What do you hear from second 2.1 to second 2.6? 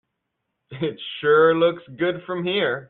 from